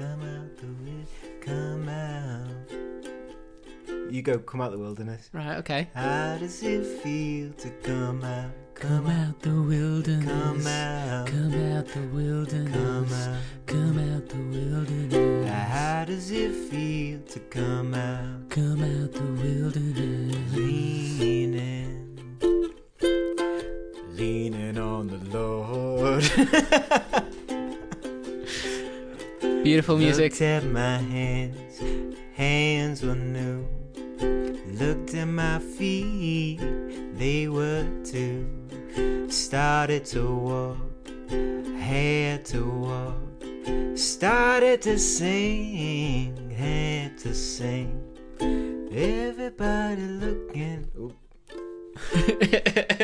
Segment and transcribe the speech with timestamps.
[0.00, 1.06] come out the wi-
[1.42, 2.70] come out.
[4.10, 5.28] You go, come out the wilderness.
[5.30, 5.88] Right, okay.
[5.94, 8.50] How does it feel to come out?
[8.74, 10.24] Come, Come out the wilderness.
[10.26, 11.26] Come out.
[11.26, 12.72] Come out the wilderness.
[12.72, 13.36] Come out.
[13.66, 15.50] Come out the wilderness.
[15.70, 18.48] How does it feel to come out?
[18.48, 20.54] Come out the wilderness.
[20.54, 22.16] Leaning,
[24.16, 26.24] leaning on the Lord.
[29.62, 30.32] Beautiful music.
[30.32, 31.82] Looked at my hands,
[32.34, 33.68] hands were new.
[34.72, 36.60] Looked at my feet,
[37.18, 38.48] they were too.
[39.28, 41.08] Started to walk,
[41.78, 43.98] had to walk.
[43.98, 48.00] Started to sing, had to sing.
[48.90, 50.86] Everybody looking.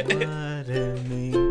[0.07, 1.46] What a minute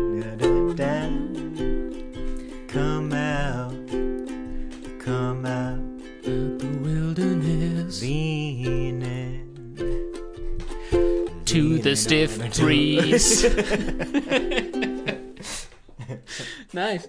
[11.56, 13.44] To the stiff breeze.
[16.74, 17.08] nice.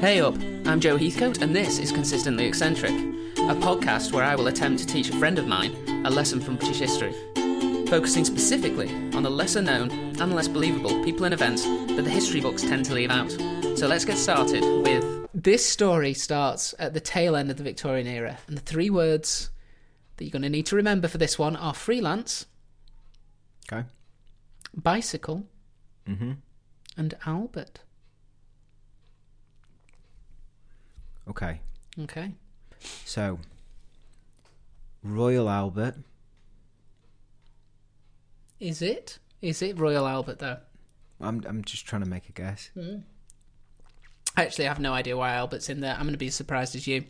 [0.00, 4.46] Hey up, I'm Joe Heathcote, and this is Consistently Eccentric, a podcast where I will
[4.46, 5.76] attempt to teach a friend of mine
[6.06, 7.12] a lesson from British history,
[7.88, 12.40] focusing specifically on the lesser known and less believable people and events that the history
[12.40, 13.30] books tend to leave out.
[13.76, 15.28] So let's get started with.
[15.34, 19.50] This story starts at the tail end of the Victorian era, and the three words
[20.16, 22.46] that you're going to need to remember for this one are freelance,
[23.72, 23.84] Okay.
[24.74, 25.44] bicycle,
[26.08, 26.32] Mm-hmm.
[26.96, 27.80] and Albert.
[31.28, 31.60] Okay.
[32.00, 32.32] Okay.
[33.04, 33.38] So,
[35.04, 35.96] Royal Albert.
[38.58, 39.18] Is it?
[39.40, 40.56] Is it Royal Albert though?
[41.20, 42.70] I'm I'm just trying to make a guess.
[44.36, 45.94] Actually, I have no idea why Albert's in there.
[45.94, 47.04] I'm going to be as surprised as you.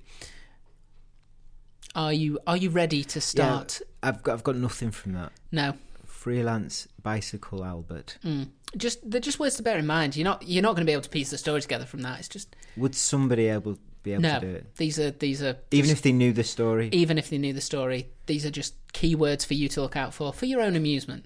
[1.95, 3.81] Are you Are you ready to start?
[3.81, 5.33] Yeah, I've got I've got nothing from that.
[5.51, 5.75] No.
[6.21, 8.19] Freelance bicycle Albert.
[8.23, 8.49] Mm.
[8.77, 10.15] Just they're just words to bear in mind.
[10.17, 12.19] You're not You're not going to be able to piece the story together from that.
[12.19, 14.39] It's just Would somebody able be able no.
[14.39, 14.77] to do it?
[14.77, 16.91] These are these are Even just- if they knew the story.
[16.93, 20.13] even if they knew the story, these are just keywords for you to look out
[20.13, 21.25] for for your own amusement.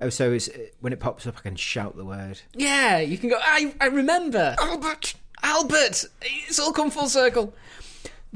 [0.00, 0.48] Oh, so it's,
[0.80, 2.40] when it pops up, I can shout the word.
[2.54, 3.36] Yeah, you can go.
[3.42, 5.16] I I remember Albert.
[5.42, 6.06] Albert.
[6.22, 7.52] It's all come full circle.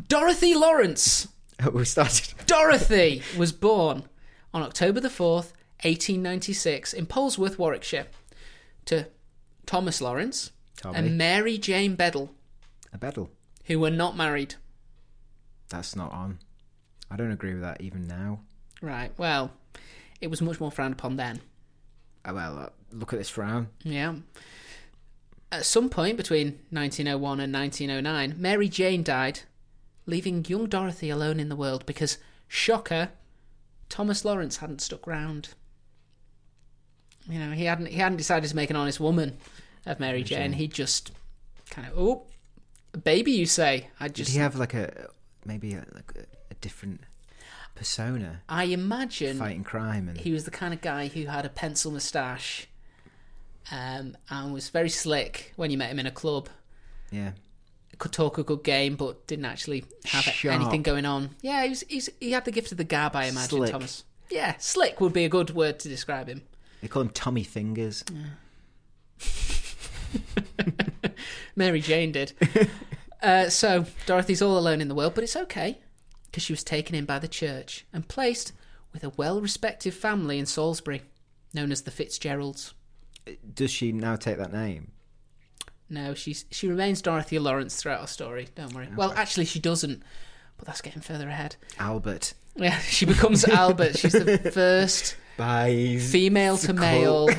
[0.07, 1.29] Dorothy Lawrence.
[1.65, 2.35] Oh, we started.
[2.47, 4.05] Dorothy was born
[4.55, 8.07] on October the 4th, 1896, in Polesworth, Warwickshire,
[8.87, 9.09] to
[9.67, 10.97] Thomas Lawrence Tommy.
[10.99, 12.31] and Mary Jane Bedell,
[12.93, 13.29] a bedel.
[13.67, 14.55] who were not married.
[15.69, 16.39] That's not on.
[17.11, 18.41] I don't agree with that even now.
[18.81, 19.51] Right, well,
[20.21, 21.41] it was much more frowned upon then.
[22.25, 23.69] Oh, well, uh, look at this frown.
[23.83, 24.15] Yeah.
[25.53, 29.41] At some point between 1901 and 1909, Mary Jane died,
[30.07, 33.11] leaving young Dorothy alone in the world because, shocker,
[33.95, 35.51] Thomas Lawrence hadn't stuck round.
[37.31, 39.37] You know, he hadn't he hadn't decided to make an honest woman
[39.87, 40.53] of Mary Jane.
[40.53, 41.13] He just
[41.71, 42.27] kind of oh,
[42.93, 43.91] a baby, you say?
[44.01, 45.11] I Did just he have like a
[45.45, 47.03] maybe a, like a, a different
[47.77, 51.49] persona I imagine fighting crime and he was the kind of guy who had a
[51.49, 52.67] pencil moustache,
[53.71, 56.49] um, and was very slick when you met him in a club.
[57.13, 57.31] yeah
[57.97, 60.55] could talk a good game, but didn't actually have Sharp.
[60.55, 61.31] anything going on.
[61.43, 63.71] Yeah, he was, he's, he had the gift of the gab, I imagine, Slick.
[63.73, 64.05] Thomas.
[64.31, 66.43] Yeah, slick would be a good word to describe him.
[66.81, 68.05] they call him Tommy Fingers.
[71.57, 72.33] Mary Jane did.
[73.23, 75.79] uh, so Dorothy's all alone in the world, but it's okay
[76.27, 78.53] because she was taken in by the church and placed
[78.93, 81.03] with a well-respected family in Salisbury,
[81.53, 82.75] known as the Fitzgeralds.
[83.55, 84.93] Does she now take that name?
[85.95, 88.49] No, she's she remains Dorothy Lawrence throughout our story.
[88.55, 88.89] Don't worry.
[88.95, 90.03] Well, actually, she doesn't,
[90.59, 91.57] but that's getting further ahead.
[91.79, 92.35] Albert.
[92.57, 93.97] Yeah, she becomes Albert.
[93.99, 97.29] She's the first female to male.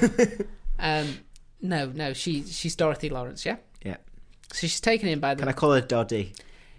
[0.77, 1.19] Um,
[1.61, 3.45] no, no, she she's Dorothy Lawrence.
[3.45, 3.95] Yeah, Yeah.
[4.51, 6.33] so she's taken in by the Can I call her Doddy?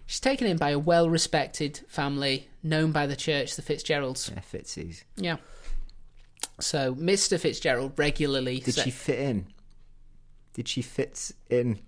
[0.04, 4.30] she's taken in by a well-respected family known by the church, the Fitzgeralds.
[4.34, 5.04] Yeah, Fitzies.
[5.16, 5.36] Yeah.
[6.60, 7.40] So Mr.
[7.40, 8.60] Fitzgerald regularly.
[8.60, 9.46] Did she fit in?
[10.56, 11.80] Did she fit in?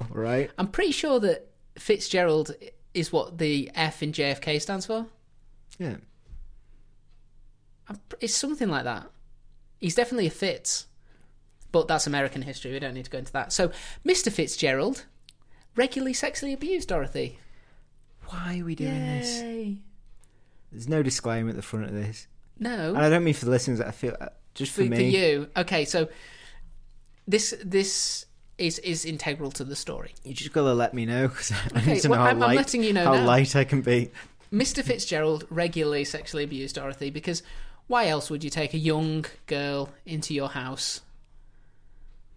[0.00, 0.50] All right.
[0.58, 1.46] I'm pretty sure that
[1.78, 2.50] Fitzgerald
[2.94, 5.06] is what the F in JFK stands for.
[5.78, 5.98] Yeah.
[7.88, 9.06] I'm, it's something like that.
[9.78, 10.88] He's definitely a Fitz,
[11.70, 12.72] but that's American history.
[12.72, 13.52] We don't need to go into that.
[13.52, 13.70] So
[14.04, 14.32] Mr.
[14.32, 15.04] Fitzgerald
[15.76, 17.38] regularly sexually abused Dorothy.
[18.24, 19.76] Why are we doing this?
[20.72, 22.26] There's no disclaimer at the front of this,
[22.58, 22.88] No.
[22.88, 23.80] and I don't mean for the listeners.
[23.80, 24.96] I feel uh, just for, for, me.
[24.96, 25.48] for you.
[25.56, 26.08] Okay, so
[27.26, 28.26] this this
[28.58, 30.14] is is integral to the story.
[30.24, 32.42] You just gotta let me know because I Okay, need to know well, how I'm-
[32.42, 33.24] I'm light letting you know how now.
[33.26, 34.10] light I can be.
[34.52, 34.82] Mr.
[34.82, 37.42] Fitzgerald regularly sexually abused Dorothy because
[37.88, 41.00] why else would you take a young girl into your house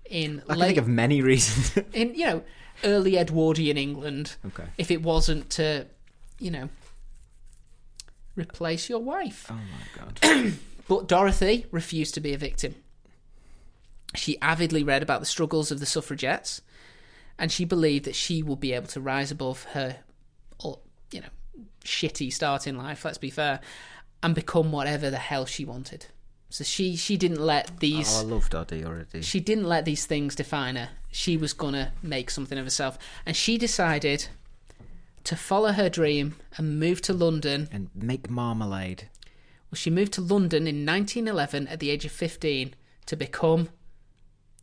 [0.10, 1.78] in I can late think of many reasons.
[1.94, 2.44] in you know
[2.84, 4.66] early Edwardian England okay.
[4.78, 5.86] if it wasn't to
[6.40, 6.70] you know
[8.36, 9.48] replace your wife?
[9.50, 10.54] Oh my god.
[10.88, 12.74] But Dorothy refused to be a victim.
[14.16, 16.62] She avidly read about the struggles of the suffragettes,
[17.38, 19.98] and she believed that she would be able to rise above her,
[21.12, 21.28] you know,
[21.84, 23.06] shitty start in life.
[23.06, 23.60] Let's be fair,
[24.24, 26.08] and become whatever the hell she wanted.
[26.50, 29.22] So she she didn't let these Oh, I love Doddy already.
[29.22, 30.90] she didn't let these things define her.
[31.12, 34.28] She was gonna make something of herself, and she decided
[35.26, 39.10] to follow her dream and move to London and make marmalade.
[39.70, 42.74] well, she moved to London in 1911 at the age of 15
[43.06, 43.70] to become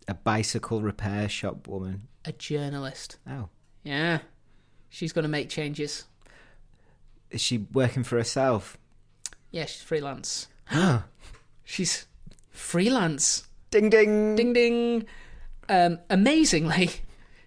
[0.08, 2.08] A bicycle repair shop woman.
[2.24, 3.18] a journalist.
[3.28, 3.48] Oh.
[3.84, 4.18] Yeah.
[4.88, 6.04] She's going to make changes.
[7.30, 8.78] Is she working for herself?
[9.50, 10.48] Yeah, she's freelance.
[11.64, 12.06] She's
[12.50, 13.46] freelance.
[13.70, 14.36] ding ding.
[14.36, 15.06] Ding ding.
[15.68, 16.90] Um, amazingly,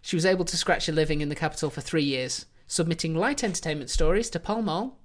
[0.02, 3.44] she was able to scratch a living in the capital for three years, submitting light
[3.44, 4.98] entertainment stories to Pall Mall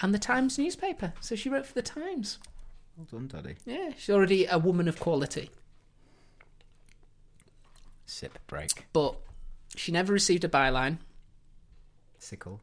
[0.00, 1.12] and the Times newspaper.
[1.20, 2.38] So she wrote for the Times.
[2.96, 3.56] Well done, Daddy.
[3.66, 5.50] Yeah, she's already a woman of quality.
[8.10, 8.86] Sip break.
[8.92, 9.16] But
[9.76, 10.98] she never received a byline.
[12.18, 12.60] Sickle.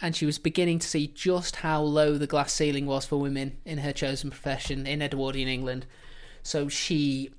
[0.00, 3.56] and she was beginning to see just how low the glass ceiling was for women
[3.64, 5.86] in her chosen profession in Edwardian England.
[6.42, 7.30] So she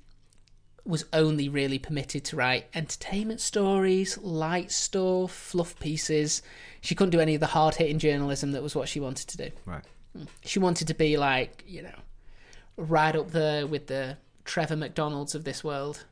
[0.84, 6.42] was only really permitted to write entertainment stories, light stuff, fluff pieces.
[6.80, 9.36] She couldn't do any of the hard hitting journalism that was what she wanted to
[9.36, 9.50] do.
[9.66, 9.84] Right.
[10.18, 10.26] Mm.
[10.44, 11.98] She wanted to be like, you know,
[12.76, 16.04] right up there with the Trevor McDonalds of this world.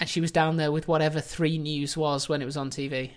[0.00, 3.10] And she was down there with whatever three news was when it was on TV.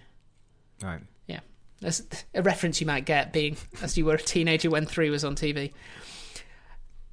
[0.81, 1.01] Right.
[1.28, 1.42] Yeah,
[1.80, 2.01] that's
[2.33, 5.36] a reference you might get being as you were a teenager when three was on
[5.36, 5.74] TV.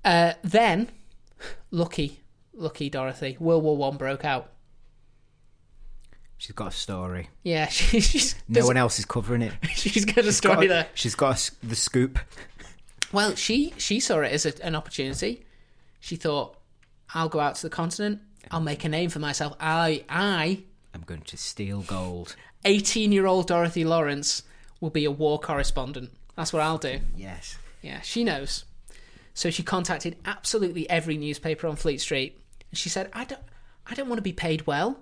[0.05, 0.89] Uh, then,
[1.71, 2.21] lucky,
[2.55, 4.53] lucky Dorothy, World War One broke out.
[6.39, 7.29] She's got a story.
[7.43, 9.53] Yeah, she, she's No one else is covering it.
[9.75, 10.87] she's got a story Got a- there.
[10.95, 12.19] She's got a the scoop.
[13.13, 15.45] Well, she she saw it as a, an opportunity.
[16.01, 16.57] She thought,
[17.13, 18.21] "I'll go out to the continent.
[18.51, 19.55] I'll make a name for myself.
[19.61, 20.63] I I,
[20.95, 22.37] I'm going to steal gold.
[22.65, 24.43] eighteen year old Dorothy Lawrence,
[24.81, 26.11] will be a war correspondent.
[26.37, 27.57] That's what I'll do." Yes.
[27.83, 28.65] Yeah, she knows.
[29.35, 32.41] So she contacted absolutely every newspaper on Fleet Street.
[32.71, 33.41] And she said, I don't,
[33.87, 34.99] I don't want to be paid well.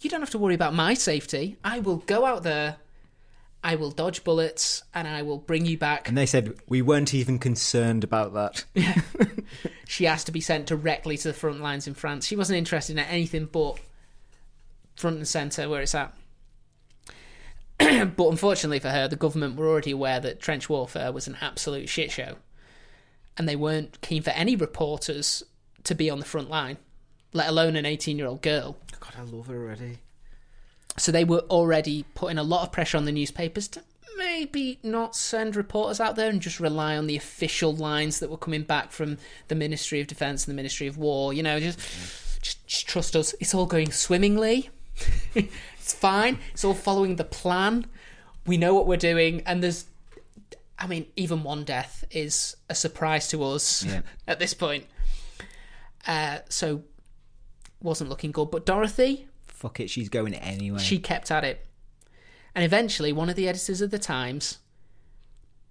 [0.00, 1.56] You don't have to worry about my safety.
[1.62, 2.76] I will go out there,
[3.62, 6.08] I will dodge bullets, and I will bring you back.
[6.08, 8.64] And they said we weren't even concerned about that.
[9.88, 12.26] She has to be sent directly to the front lines in France.
[12.26, 13.78] She wasn't interested in anything but
[14.96, 16.12] front and centre where it's at.
[17.78, 21.88] but unfortunately for her, the government were already aware that trench warfare was an absolute
[21.88, 22.36] shit show.
[23.38, 25.44] And they weren't keen for any reporters
[25.84, 26.78] to be on the front line,
[27.32, 28.76] let alone an 18 year old girl.
[28.98, 29.98] God, I love her already.
[30.98, 33.82] So they were already putting a lot of pressure on the newspapers to
[34.16, 38.36] maybe not send reporters out there and just rely on the official lines that were
[38.36, 39.18] coming back from
[39.48, 41.32] the Ministry of Defence and the Ministry of War.
[41.32, 41.78] You know, just
[42.42, 43.34] just, just trust us.
[43.40, 44.70] It's all going swimmingly.
[45.34, 46.38] it's fine.
[46.52, 47.86] It's all following the plan.
[48.46, 49.86] We know what we're doing, and there's.
[50.78, 54.02] I mean, even one death is a surprise to us Yeah.
[54.28, 54.84] at this point.
[56.06, 56.82] Uh, so,
[57.82, 58.50] wasn't looking good.
[58.50, 60.78] But Dorothy, Fuck it, she's going anyway.
[60.78, 61.65] she kept at it.
[62.56, 64.60] And eventually, one of the editors of the Times,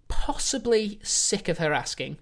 [0.07, 2.19] possibly sick of her asking,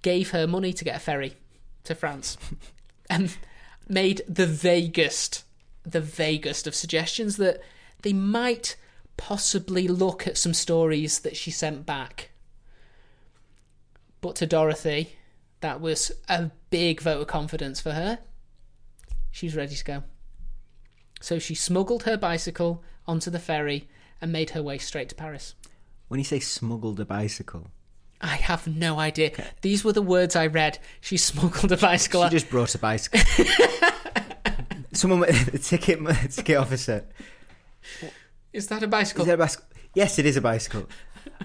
[0.00, 1.36] gave her money to get a ferry
[1.84, 2.38] to France
[3.10, 3.36] and
[3.86, 5.44] made the vaguest,
[5.84, 7.60] the vaguest of suggestions that
[8.00, 8.74] they might
[9.18, 12.30] possibly look at some stories that she sent back.
[14.22, 15.16] But to Dorothy,
[15.60, 18.18] that was a big vote of confidence for her.
[19.30, 20.04] She was ready to go.
[21.20, 23.88] So she smuggled her bicycle onto the ferry
[24.20, 25.54] and made her way straight to Paris.
[26.08, 27.68] when you say smuggled a bicycle,
[28.20, 29.30] I have no idea.
[29.60, 30.78] These were the words I read.
[31.00, 32.24] She smuggled a bicycle.
[32.24, 33.20] she just brought a bicycle.
[34.92, 35.98] Someone, the ticket,
[36.30, 37.04] ticket officer.
[38.52, 39.22] Is that a bicycle?
[39.22, 39.66] Is that a bicycle?
[39.94, 40.86] Yes, it is a bicycle.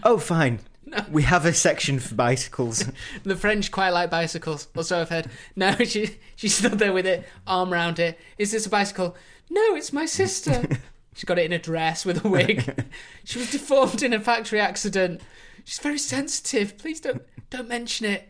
[0.04, 0.60] Oh, fine.
[1.10, 2.84] We have a section for bicycles.
[3.24, 5.28] The French quite like bicycles, or so I've heard.
[5.56, 8.20] No, she she stood there with it, arm round it.
[8.38, 9.16] Is this a bicycle?
[9.50, 10.68] No, it's my sister.
[11.14, 12.86] She's got it in a dress with a wig.
[13.24, 15.22] she was deformed in a factory accident.
[15.66, 16.78] She's very sensitive.
[16.78, 18.28] Please don't don't mention it.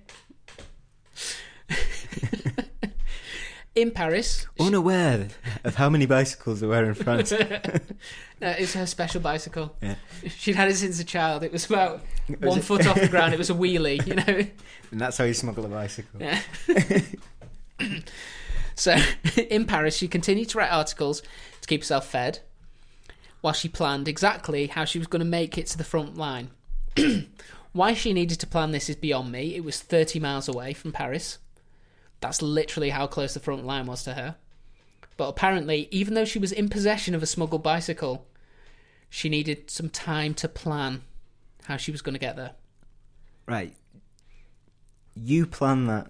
[3.76, 4.48] in Paris.
[4.60, 5.30] Unaware
[5.64, 7.32] of how many bicycles there were in France.
[8.42, 9.76] no, it's her special bicycle.
[9.82, 9.96] Yeah.
[10.28, 11.44] She'd had it since a child.
[11.44, 13.34] It was about Was one it- foot off the ground.
[13.34, 14.46] It was a wheelie, you know.
[14.92, 16.20] And that's how you smuggle a bicycle.
[16.20, 16.42] Yeah.
[18.76, 18.98] so
[19.50, 21.22] in Paris, she continued to write articles
[21.62, 22.40] to keep herself fed,
[23.42, 26.52] while she planned exactly how she was going to make it to the front line.
[27.74, 29.56] Why she needed to plan this is beyond me.
[29.56, 31.38] It was 30 miles away from Paris.
[32.20, 34.36] That's literally how close the front line was to her.
[35.18, 38.26] But apparently, even though she was in possession of a smuggled bicycle,
[39.10, 41.02] she needed some time to plan
[41.66, 42.52] how she was going to get there.
[43.48, 43.76] Right.
[45.16, 46.08] You plan that.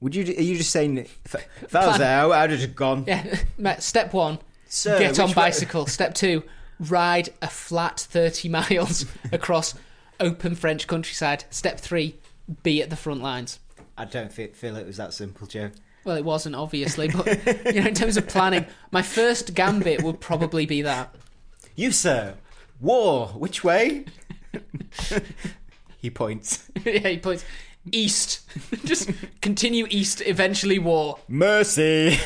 [0.00, 0.24] Would you?
[0.24, 0.96] Are you just saying?
[0.96, 3.04] that If, if I was there, I would have just gone.
[3.06, 4.40] Yeah, step one,
[4.74, 5.86] Sir, get on which way- bicycle.
[5.86, 6.44] Step two,
[6.80, 9.74] ride a flat 30 miles across
[10.18, 11.44] open French countryside.
[11.50, 12.16] Step three,
[12.62, 13.60] be at the front lines.
[13.98, 15.72] I don't feel, feel it was that simple, Joe.
[16.04, 17.26] Well, it wasn't obviously, but
[17.74, 21.14] you know, in terms of planning, my first gambit would probably be that.
[21.76, 22.36] You, sir.
[22.80, 23.28] War.
[23.28, 24.06] Which way?
[25.98, 26.70] he points.
[26.82, 27.44] yeah, he points
[27.92, 28.40] east.
[28.86, 29.10] Just
[29.42, 30.22] continue east.
[30.24, 31.18] Eventually, war.
[31.28, 32.18] Mercy.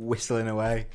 [0.00, 0.86] Whistling away.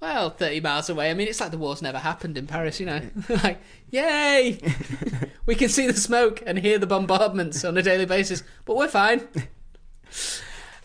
[0.00, 1.10] Well, 30 miles away.
[1.10, 3.00] I mean, it's like the war's never happened in Paris, you know.
[3.42, 3.58] like,
[3.90, 4.58] yay!
[5.46, 8.88] we can see the smoke and hear the bombardments on a daily basis, but we're
[8.88, 9.26] fine.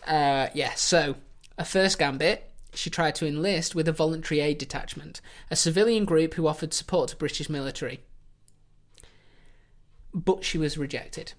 [0.08, 1.16] Uh, yeah, so,
[1.58, 5.20] a first gambit, she tried to enlist with a voluntary aid detachment,
[5.52, 8.00] a civilian group who offered support to British military.
[10.14, 11.34] But she was rejected.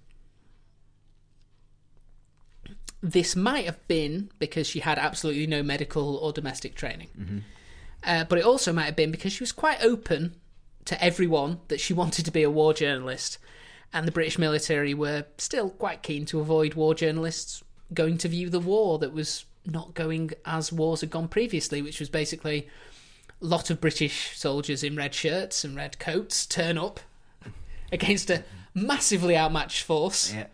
[3.00, 7.44] This might have been because she had absolutely no medical or domestic training.
[8.04, 10.34] Uh, but it also might have been because she was quite open
[10.84, 13.38] to everyone that she wanted to be a war journalist.
[13.92, 17.62] And the British military were still quite keen to avoid war journalists
[17.94, 22.00] going to view the war that was not going as wars had gone previously, which
[22.00, 22.68] was basically
[23.40, 27.00] a lot of British soldiers in red shirts and red coats turn up
[27.92, 30.46] against a massively outmatched force Yeah.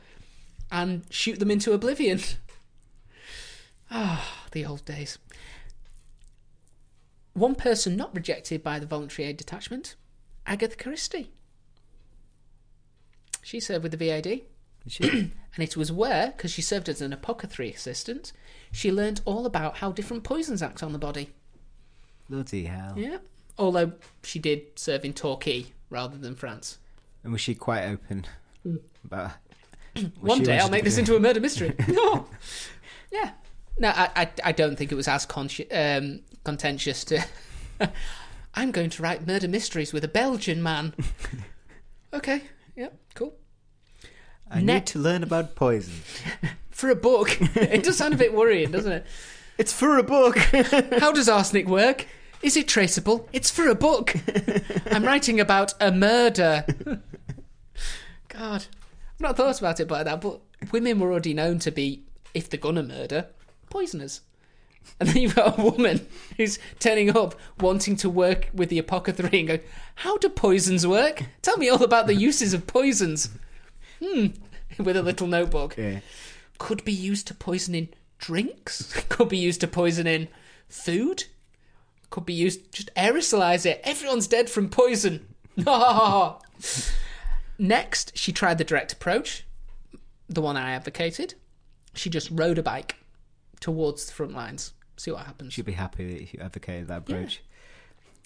[0.75, 2.21] And shoot them into oblivion.
[3.91, 5.19] Ah, the old days.
[7.35, 9.95] One person not rejected by the voluntary aid detachment,
[10.47, 11.31] Agatha Christie.
[13.43, 14.41] She served with the VAD,
[15.01, 18.33] and it was where, because she served as an apothecary assistant,
[18.73, 21.31] she learnt all about how different poisons act on the body.
[22.29, 22.95] Bloody hell.
[22.97, 23.19] Yeah.
[23.59, 23.93] Although
[24.25, 26.79] she did serve in Torquay rather than France.
[27.23, 28.27] And was she quite open
[29.05, 29.44] about was
[30.21, 31.73] One day I'll make this into a murder mystery.
[31.89, 32.27] no.
[33.13, 33.31] Yeah.
[33.79, 37.25] No, I, I, I don't think it was as consci- um, contentious to.
[38.55, 40.95] I'm going to write murder mysteries with a Belgian man.
[42.13, 42.43] okay.
[42.77, 42.97] Yep.
[43.15, 43.35] Cool.
[44.51, 45.95] I Ne- need to learn about poison.
[46.71, 49.07] For a book, it does sound a bit worrying, doesn't it?
[49.59, 50.37] It's for a book.
[50.39, 52.07] How does arsenic work?
[52.43, 53.29] Is it traceable?
[53.33, 54.15] It's for a book.
[54.91, 56.65] I'm writing about a murder.
[58.29, 58.84] God, I've
[59.25, 60.41] not thought about it like that, but
[60.71, 63.27] women were already known to be, if they're gonna murder,
[63.71, 64.21] poisoners.
[65.01, 69.39] And then you've got a woman who's turning up wanting to work with the apothecary
[69.41, 69.59] and go,
[69.97, 71.25] How do poisons work?
[71.43, 73.31] Tell me all about the uses of poisons.
[74.03, 74.27] Hmm.
[74.79, 76.01] With a little notebook yeah.
[76.59, 77.89] could be used to poison in
[78.19, 80.29] drinks, could be used to poison in
[80.69, 81.25] food,
[82.11, 83.81] could be used just aerosolize it.
[83.85, 85.27] Everyone's dead from poison.
[87.59, 89.45] Next, she tried the direct approach,
[90.29, 91.35] the one I advocated.
[91.95, 92.97] She just rode a bike
[93.61, 94.73] towards the front lines.
[94.97, 95.53] See what happens.
[95.53, 97.43] She'd be happy that you advocated that approach.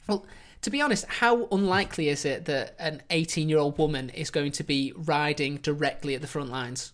[0.07, 0.25] Well,
[0.63, 4.53] to be honest, how unlikely is it that an 18 year old woman is going
[4.53, 6.93] to be riding directly at the front lines?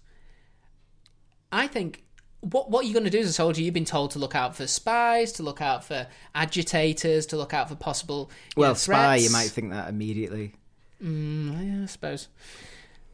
[1.51, 2.05] I think
[2.41, 4.57] what what you're going to do as a soldier, you've been told to look out
[4.57, 8.31] for spies, to look out for agitators, to look out for possible.
[8.57, 10.55] Well, know, spy, you might think that immediately.
[11.03, 12.29] Mm, yeah, I suppose.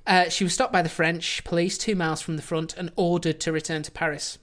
[0.07, 3.41] Uh, she was stopped by the French police two miles from the front and ordered
[3.41, 4.39] to return to Paris.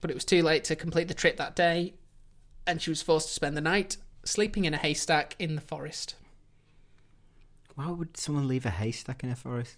[0.00, 1.94] But it was too late to complete the trip that day,
[2.66, 6.14] and she was forced to spend the night sleeping in a haystack in the forest.
[7.74, 9.76] Why would someone leave a haystack in a forest?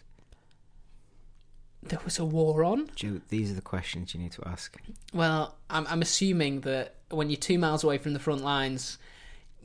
[1.82, 2.90] There was a war on.
[2.96, 4.76] Joe, these are the questions you need to ask.
[5.12, 8.98] Well, I'm, I'm assuming that when you're two miles away from the front lines,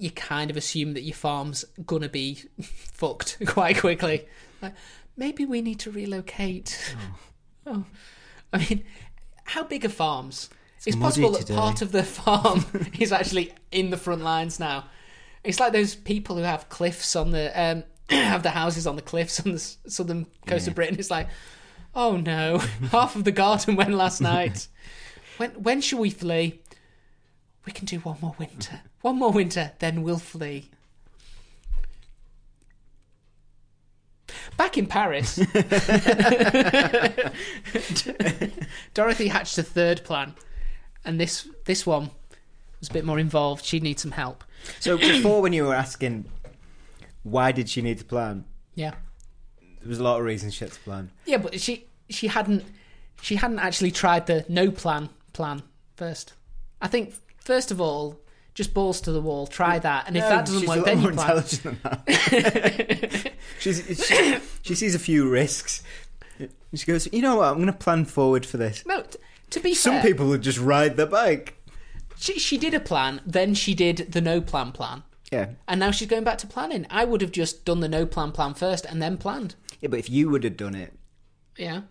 [0.02, 4.28] you kind of assume that your farm's gonna be fucked quite quickly.
[4.62, 4.74] Like,
[5.18, 6.96] maybe we need to relocate.
[7.66, 7.86] Oh.
[8.54, 8.84] I mean,
[9.44, 10.50] how big are farms?
[10.86, 11.56] It's, muddy possible that today.
[11.56, 12.66] part of the farm
[13.00, 14.86] is actually in the front lines now.
[15.44, 19.02] It's like those people who have cliffs on the um, have the houses on the
[19.02, 20.98] cliffs on the southern coast of Britain.
[20.98, 21.28] It's like,
[21.96, 22.60] Oh no,
[22.92, 24.68] half of the garden went last night.
[25.38, 26.62] When when shall we flee?
[27.66, 28.82] We can do one more winter.
[29.02, 30.70] One more winter, then we'll flee.
[34.58, 35.36] Back in Paris,
[38.94, 40.36] Dorothy hatched a third plan,
[41.06, 42.12] and this this one
[42.80, 43.64] was a bit more involved.
[43.66, 44.44] She'd need some help.
[44.80, 46.26] So before, when you were asking,
[47.24, 48.44] why did she need to plan?
[48.76, 48.96] Yeah,
[49.80, 51.12] There was a lot of reasons she had to plan.
[51.26, 52.66] yeah, but she she hadn't
[53.22, 55.64] she hadn't actually tried the no plan plan
[55.96, 56.34] first.
[56.82, 57.14] I think
[57.50, 58.20] first of all,
[58.54, 61.38] just balls to the wall, try that, and if that doesn't work, then you plan.
[61.38, 63.32] intelligent than that.
[63.60, 65.82] she's, she, she sees a few risks.
[66.76, 67.48] She goes, you know what?
[67.50, 68.86] I'm going to plan forward for this.
[68.86, 69.18] No, t-
[69.50, 71.58] to be fair Some fair, people would just ride their bike.
[72.18, 75.02] she, she did a plan, then she did the no plan plan,
[75.32, 76.86] Yeah, and now she's going back to planning.
[76.92, 79.56] I would have just done the no plan plan first and then planned.
[79.82, 79.90] yeah.
[79.90, 80.94] But if you would have done it,
[81.58, 81.82] Yeah.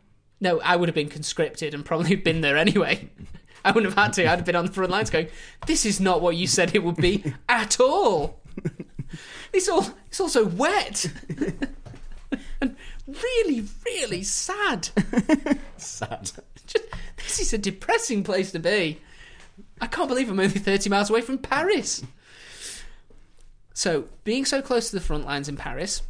[0.40, 3.08] No, I would have been conscripted and probably been there anyway.
[3.64, 4.22] I wouldn't have had to.
[4.24, 5.28] I'd have been on the front lines going,
[5.66, 8.40] "This is not what you said it would be at all.
[9.52, 9.86] It's all.
[10.08, 11.06] It's also wet
[12.60, 14.88] and really, really sad.
[15.76, 16.30] sad.
[16.66, 16.84] Just,
[17.16, 19.00] this is a depressing place to be.
[19.80, 22.04] I can't believe I'm only 30 miles away from Paris.
[23.74, 26.02] So, being so close to the front lines in Paris,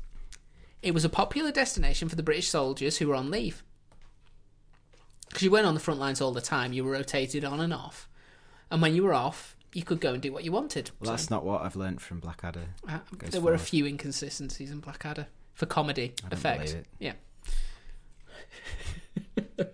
[0.82, 3.62] it was a popular destination for the British soldiers who were on leave.
[5.28, 7.72] Because you weren't on the front lines all the time, you were rotated on and
[7.72, 8.08] off.
[8.70, 10.90] And when you were off, you could go and do what you wanted.
[11.00, 12.66] Well, that's not what I've learnt from Blackadder.
[12.88, 12.98] Uh,
[13.30, 16.76] there were a few inconsistencies in Blackadder for comedy I effect.
[16.98, 17.12] Yeah.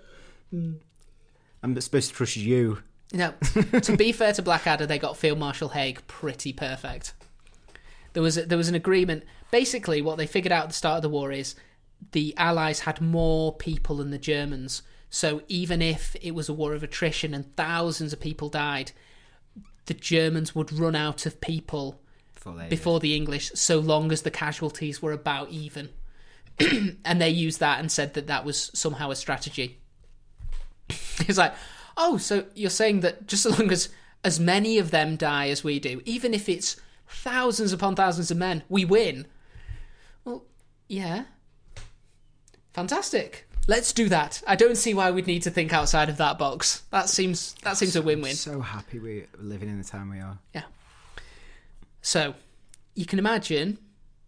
[0.52, 2.82] I'm supposed to trust you.
[3.12, 3.32] No,
[3.80, 7.14] to be fair to Blackadder, they got Field Marshal Haig pretty perfect.
[8.12, 9.25] There was a, there was an agreement.
[9.50, 11.54] Basically, what they figured out at the start of the war is
[12.12, 14.82] the Allies had more people than the Germans.
[15.14, 18.90] So even if it was a war of attrition and thousands of people died,
[19.87, 22.00] the Germans would run out of people
[22.35, 25.91] Before before the English, so long as the casualties were about even.
[27.04, 29.78] and they used that and said that that was somehow a strategy.
[30.89, 31.54] it's like,
[31.97, 33.91] oh, so you're saying that just as long as
[34.25, 38.36] as many of them die as we do, even if it's thousands upon thousands of
[38.36, 39.28] men, we win.
[40.25, 40.43] Well,
[40.89, 41.26] yeah.
[42.73, 43.47] Fantastic.
[43.67, 44.43] Let's do that.
[44.47, 46.83] I don't see why we'd need to think outside of that box.
[46.91, 48.35] That seems that seems a win-win.
[48.35, 50.39] So happy we're living in the time we are.
[50.55, 50.65] Yeah.
[52.03, 52.35] So,
[52.95, 53.79] you can imagine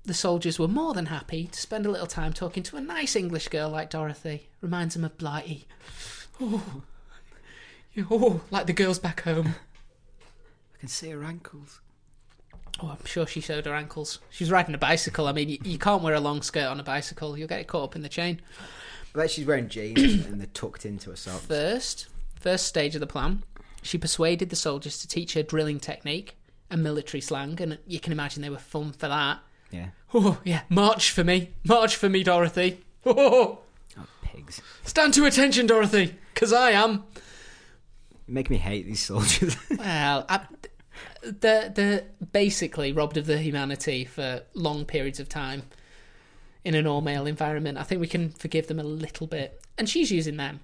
[0.04, 3.14] the soldiers were more than happy to spend a little time talking to a nice
[3.14, 4.48] English girl like Dorothy.
[4.62, 5.66] Reminds them of Blighty.
[6.40, 6.82] Oh,
[8.10, 9.54] oh like the girls back home.
[10.74, 11.80] I can see her ankles.
[12.80, 14.20] Oh, I'm sure she showed her ankles.
[14.30, 15.26] She's riding a bicycle.
[15.26, 17.36] I mean, you, you can't wear a long skirt on a bicycle.
[17.36, 18.40] You'll get it caught up in the chain.
[19.28, 21.46] She's wearing jeans and they're tucked into her socks.
[21.46, 22.06] First,
[22.38, 23.42] first stage of the plan,
[23.82, 26.36] she persuaded the soldiers to teach her drilling technique
[26.70, 29.38] and military slang, and you can imagine they were fun for that.
[29.70, 29.88] Yeah.
[30.14, 31.50] Oh, yeah, march for me.
[31.64, 32.80] March for me, Dorothy.
[33.04, 33.58] Oh, Oh, oh.
[33.98, 34.60] oh pigs.
[34.84, 37.04] stand to attention, Dorothy, because I am.
[38.26, 39.56] You Make me hate these soldiers.
[39.78, 40.40] Well, I,
[41.22, 45.62] they're, they're basically robbed of their humanity for long periods of time
[46.66, 47.78] in an all male environment.
[47.78, 49.62] I think we can forgive them a little bit.
[49.78, 50.58] And she's using them.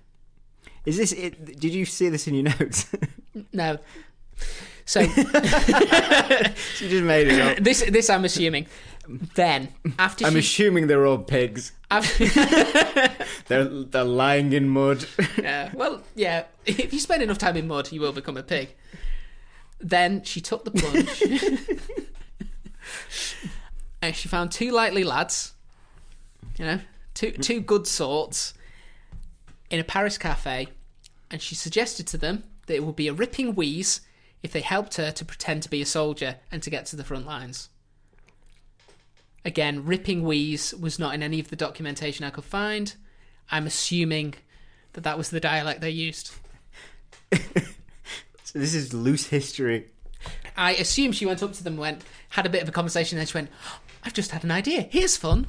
[0.85, 1.61] Is this it?
[1.61, 2.87] Did you see this in your notes?
[3.55, 3.79] No.
[4.85, 7.57] So she just made it up.
[7.65, 8.67] this this I'm assuming.
[9.37, 11.73] Then after I'm she, assuming they're all pigs.
[13.49, 15.07] They're they're lying in mud.
[15.39, 16.45] Yeah, well, yeah.
[16.67, 18.75] If you spend enough time in mud, you will become a pig.
[19.81, 21.23] Then she took the plunge,
[24.03, 25.52] and she found two likely lads.
[26.59, 26.81] You know,
[27.15, 28.55] two two good sorts
[29.71, 30.69] in a Paris cafe,
[31.31, 34.01] and she suggested to them that it would be a ripping wheeze
[34.43, 37.05] if they helped her to pretend to be a soldier and to get to the
[37.05, 37.69] front lines.
[39.45, 42.95] Again, ripping wheeze was not in any of the documentation I could find.
[43.51, 44.35] I'm assuming
[44.93, 46.33] that that was the dialect they used.
[48.53, 49.87] So this is loose history.
[50.57, 53.21] I assume she went up to them, went, had a bit of a conversation, and
[53.21, 53.49] then she went,
[54.05, 54.83] I've just had an idea.
[54.83, 55.47] Here's fun.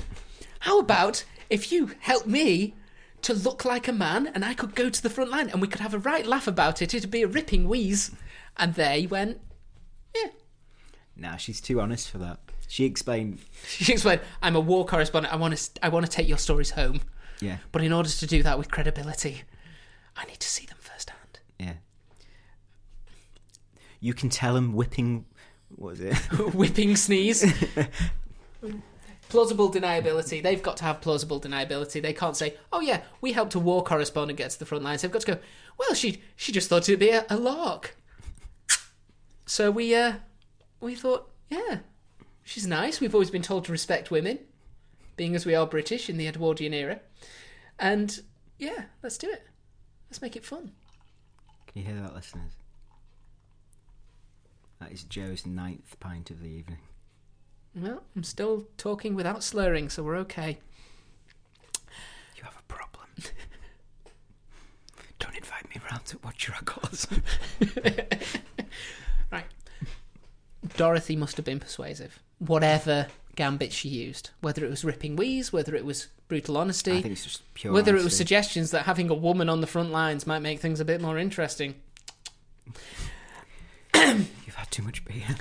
[0.63, 2.73] How about if you help me
[3.21, 5.67] to look like a man and I could go to the front line and we
[5.67, 6.93] could have a right laugh about it?
[6.93, 8.11] It'd be a ripping wheeze.
[8.55, 9.41] And there they went,
[10.15, 10.29] yeah.
[11.17, 12.39] Nah, she's too honest for that.
[12.69, 13.39] She explained.
[13.67, 15.33] She explained, I'm a war correspondent.
[15.33, 17.01] I want to, I want to take your stories home.
[17.41, 19.41] Yeah, But in order to do that with credibility,
[20.15, 21.39] I need to see them firsthand.
[21.59, 21.73] yeah.
[23.99, 25.25] You can tell them whipping.
[25.75, 26.15] What was it?
[26.53, 27.43] Whipping sneeze.
[29.33, 30.43] plausible deniability.
[30.43, 31.99] They've got to have plausible deniability.
[31.99, 35.01] They can't say, "Oh yeah, we helped a war correspondent get to the front lines."
[35.01, 35.39] They've got to go,
[35.79, 37.97] "Well, she she just thought it'd be a, a lark."
[39.47, 40.17] So we uh
[40.79, 41.79] we thought, yeah,
[42.43, 43.01] she's nice.
[43.01, 44.37] We've always been told to respect women,
[45.15, 46.99] being as we are British in the Edwardian era,
[47.79, 48.21] and
[48.59, 49.47] yeah, let's do it.
[50.11, 50.73] Let's make it fun.
[51.65, 52.51] Can you hear that, listeners?
[54.79, 56.81] That is Joe's ninth pint of the evening.
[57.75, 60.59] Well, I'm still talking without slurring, so we're okay.
[62.37, 63.07] You have a problem.
[65.19, 67.07] Don't invite me round to watch your uncles.
[69.31, 69.45] right.
[70.77, 72.19] Dorothy must have been persuasive.
[72.39, 77.01] Whatever gambit she used, whether it was ripping wheeze, whether it was brutal honesty, I
[77.01, 77.73] think it's just pure.
[77.73, 78.17] whether it was honesty.
[78.17, 81.17] suggestions that having a woman on the front lines might make things a bit more
[81.17, 81.73] interesting.
[83.95, 85.25] You've had too much beer.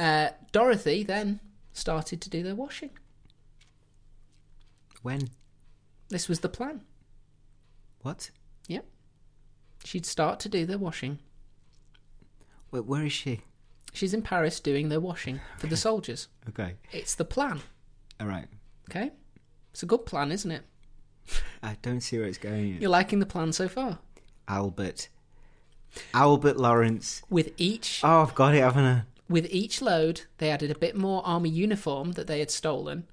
[0.00, 1.40] Uh, Dorothy then
[1.74, 2.88] started to do their washing.
[5.02, 5.28] When?
[6.08, 6.80] This was the plan.
[8.00, 8.30] What?
[8.66, 8.86] Yep.
[9.84, 11.18] She'd start to do their washing.
[12.70, 13.40] Wait, where is she?
[13.92, 16.28] She's in Paris doing their washing for the soldiers.
[16.48, 16.76] Okay.
[16.92, 17.60] It's the plan,
[18.18, 18.46] All right.
[18.88, 19.10] okay?
[19.72, 20.62] It's a good plan, isn't it?
[21.62, 22.80] I don't see where it's going.
[22.80, 23.98] You're liking the plan so far?
[24.48, 25.08] Albert.
[26.14, 27.22] Albert Lawrence.
[27.28, 29.02] With each Oh, I've got it, haven't I?
[29.30, 33.04] With each load, they added a bit more army uniform that they had stolen,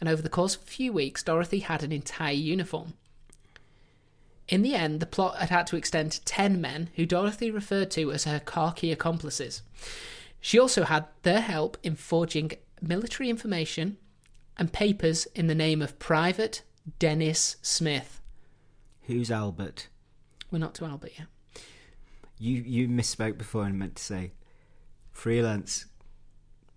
[0.00, 2.94] and over the course of a few weeks, Dorothy had an entire uniform.
[4.48, 7.92] In the end, the plot had had to extend to 10 men who Dorothy referred
[7.92, 9.62] to as her khaki accomplices.
[10.40, 12.50] She also had their help in forging
[12.82, 13.96] military information
[14.58, 16.62] and papers in the name of Private
[16.98, 18.20] Dennis Smith.
[19.02, 19.86] Who's Albert?
[20.50, 21.28] We're not to Albert yet.
[22.40, 24.32] You you misspoke before and meant to say
[25.12, 25.86] freelance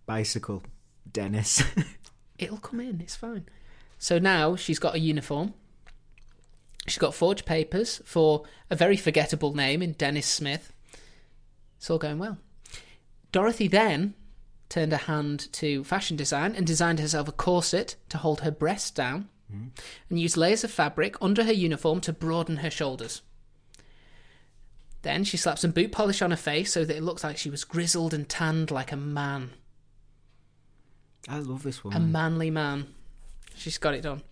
[0.05, 0.63] bicycle
[1.11, 1.63] Dennis.
[2.37, 3.45] It'll come in, it's fine.
[3.97, 5.53] So now she's got a uniform.
[6.87, 10.73] She's got forged papers for a very forgettable name in Dennis Smith.
[11.77, 12.37] It's all going well.
[13.31, 14.15] Dorothy then
[14.69, 18.91] turned her hand to fashion design and designed herself a corset to hold her breasts
[18.91, 19.69] down mm.
[20.09, 23.21] and used layers of fabric under her uniform to broaden her shoulders.
[25.03, 27.49] Then she slapped some boot polish on her face so that it looked like she
[27.49, 29.51] was grizzled and tanned like a man.
[31.27, 32.01] I love this woman.
[32.01, 32.87] A manly man.
[33.55, 34.23] She's got it done.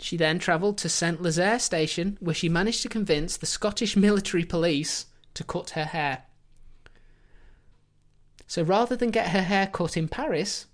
[0.00, 1.20] She then travelled to St.
[1.20, 6.24] Lazare station, where she managed to convince the Scottish military police to cut her hair.
[8.46, 10.66] So rather than get her hair cut in Paris,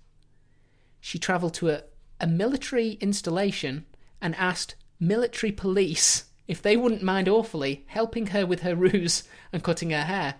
[0.99, 1.83] she travelled to a,
[2.19, 3.85] a military installation
[4.21, 9.63] and asked military police if they wouldn't mind awfully helping her with her ruse and
[9.63, 10.35] cutting her hair.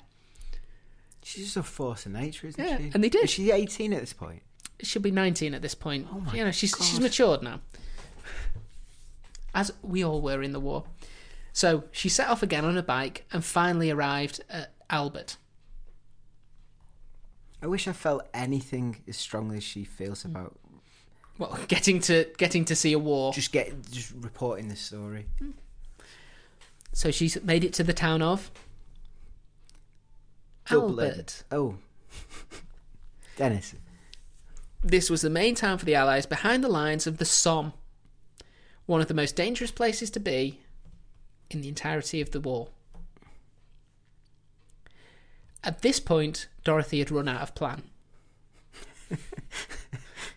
[1.24, 2.91] She's just a force of nature, isn't Yeah, she?
[2.94, 3.24] and they did.
[3.24, 4.41] Is she 18 at this point?
[4.82, 6.08] she'll be 19 at this point.
[6.12, 7.62] Oh my you know, she's she's matured now.
[9.54, 10.84] As we all were in the war.
[11.54, 15.38] So she set off again on a bike and finally arrived at Albert.
[17.62, 20.26] I wish I felt anything as strongly as she feels mm.
[20.26, 20.60] about
[21.38, 23.32] Well, getting to getting to see a war.
[23.34, 25.28] just get just reporting this story.
[25.41, 25.54] Mm.
[26.95, 28.49] So she's made it to the town of
[30.65, 31.10] Dublin.
[31.10, 31.43] Albert.
[31.51, 31.75] Oh,
[33.36, 33.75] Dennis.
[34.81, 37.73] This was the main town for the Allies behind the lines of the Somme,
[38.86, 40.62] one of the most dangerous places to be
[41.51, 42.69] in the entirety of the war.
[45.65, 47.84] At this point, Dorothy had run out of plan.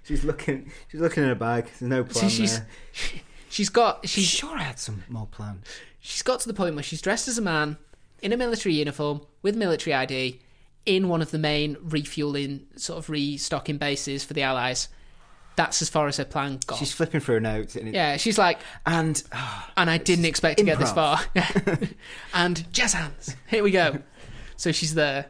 [0.02, 0.72] She's looking.
[0.88, 1.66] She's looking at her bag.
[1.66, 2.68] There's no plan she's there.
[3.48, 5.62] she's got She's sure I had some more plan.
[6.00, 7.76] she's got to the point where she's dressed as a man
[8.22, 10.40] in a military uniform with military ID
[10.87, 14.88] in one of the main refueling sort of restocking bases for the Allies.
[15.56, 16.78] That's as far as her plan got.
[16.78, 17.74] She's flipping through her notes.
[17.74, 21.20] And, it, yeah, she's like, and ah, and I didn't expect to get this far.
[22.34, 23.34] and jazz hands.
[23.48, 23.98] Here we go.
[24.56, 25.26] So she's there.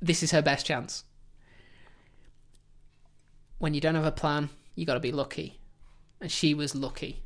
[0.00, 1.02] This is her best chance.
[3.58, 5.58] When you don't have a plan, you got to be lucky.
[6.20, 7.22] And she was lucky.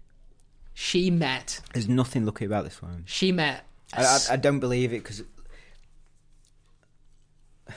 [0.74, 1.60] She met.
[1.72, 3.04] there's nothing lucky about this one.
[3.06, 3.64] She met.
[3.92, 5.22] a I, I, s- I don't believe it because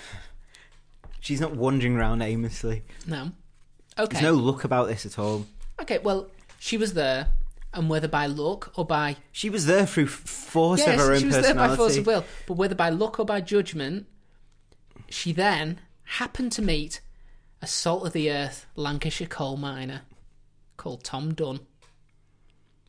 [1.19, 2.83] she's not wandering around aimlessly.
[3.07, 3.31] no.
[3.95, 4.13] Okay.
[4.13, 5.45] There's no luck about this at all.
[5.79, 5.99] Okay.
[5.99, 7.27] Well, she was there,
[7.73, 11.19] and whether by luck or by She was there through force yes, of her own
[11.19, 14.07] she was there by force of will, but whether by luck or by judgment,
[15.09, 17.01] she then happened to meet
[17.61, 20.01] a salt of the earth Lancashire coal miner
[20.83, 21.61] called Tom Dunn.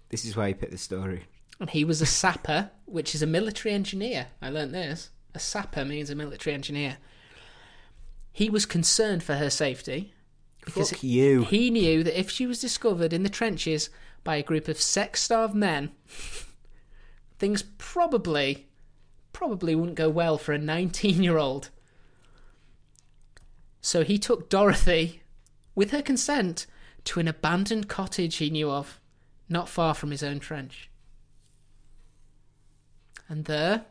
[0.09, 1.23] This is why you picked the story.
[1.61, 4.27] And he was a sapper, which is a military engineer.
[4.43, 5.11] I learnt this.
[5.33, 6.97] A sapper means a military engineer.
[8.33, 10.13] He was concerned for her safety
[10.65, 11.45] Because Fuck you.
[11.45, 13.91] he knew that if she was discovered in the trenches
[14.25, 15.93] by a group of sex-starved men,
[17.39, 18.67] things probably,
[19.33, 21.71] probably wouldn't go well for a 19-year-old.
[23.81, 25.23] So he took Dorothy,
[25.77, 26.67] with her consent,
[27.05, 29.01] to an abandoned cottage he knew of,
[29.49, 30.89] not far from his own trench.
[33.29, 33.87] And there,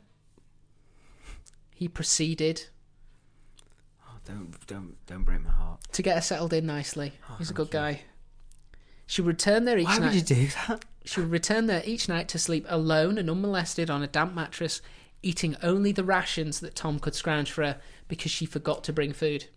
[1.72, 2.68] he proceeded
[4.06, 5.82] Oh, don't don't don't break my heart.
[5.92, 7.14] to get her settled in nicely.
[7.30, 7.74] Oh, He's a good you.
[7.74, 8.02] guy.
[9.08, 10.06] She would return there each Why night.
[10.06, 10.86] would you do that?
[11.06, 14.82] She would return there each night to sleep alone and unmolested on a damp mattress,
[15.22, 19.12] eating only the rations that Tom could scrounge for her because she forgot to bring
[19.14, 19.48] food.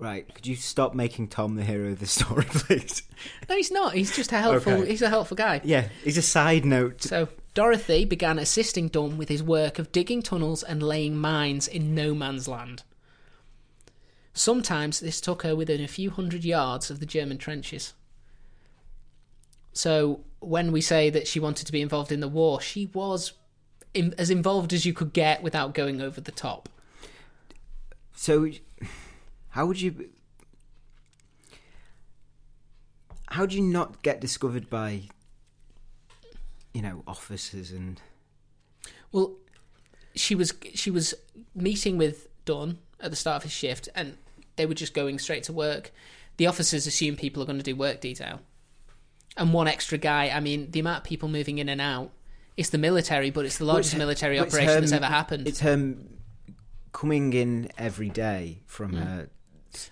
[0.00, 3.02] Right, could you stop making Tom the hero of the story, please?
[3.48, 3.94] No, he's not.
[3.94, 4.74] He's just a helpful.
[4.74, 4.90] Okay.
[4.90, 5.60] He's a helpful guy.
[5.64, 7.02] Yeah, he's a side note.
[7.02, 11.96] So Dorothy began assisting Dunn with his work of digging tunnels and laying mines in
[11.96, 12.84] no man's land.
[14.32, 17.94] Sometimes this took her within a few hundred yards of the German trenches.
[19.72, 23.32] So when we say that she wanted to be involved in the war, she was
[23.94, 26.68] in, as involved as you could get without going over the top.
[28.14, 28.50] So,
[29.50, 30.10] how would you?
[33.28, 35.02] How do you not get discovered by,
[36.72, 38.00] you know, officers and?
[39.12, 39.36] Well,
[40.14, 41.14] she was she was
[41.54, 44.16] meeting with Dunn at the start of his shift, and
[44.56, 45.92] they were just going straight to work.
[46.36, 48.40] The officers assume people are going to do work detail,
[49.36, 50.30] and one extra guy.
[50.30, 52.10] I mean, the amount of people moving in and out.
[52.56, 55.46] It's the military, but it's the largest Well, it's- military operation her- that's ever happened.
[55.46, 55.94] It's her
[56.92, 59.04] coming in every day from mm.
[59.04, 59.28] her.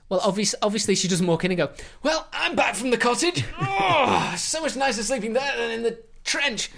[0.09, 1.71] Well, obviously, obviously, she doesn't walk in and go,
[2.03, 3.45] "Well, I'm back from the cottage.
[3.61, 6.71] Oh, so much nicer sleeping there than in the trench.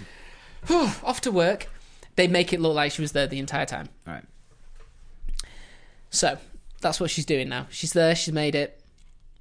[0.67, 1.67] Whew, off to work."
[2.15, 3.87] They make it look like she was there the entire time.
[4.05, 4.23] Right.
[6.09, 6.37] So
[6.81, 7.67] that's what she's doing now.
[7.69, 8.13] She's there.
[8.15, 8.81] She's made it.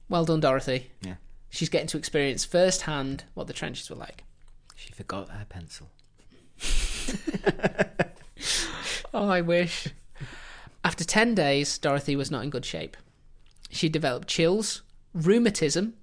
[0.08, 0.90] Well done, Dorothy.
[1.02, 1.14] Yeah.
[1.50, 4.22] She's getting to experience firsthand what the trenches were like.
[4.76, 5.88] She forgot her pencil.
[9.14, 9.88] Oh, I wish.
[10.84, 12.96] After 10 days, Dorothy was not in good shape.
[13.68, 14.82] She developed chills,
[15.14, 15.94] rheumatism.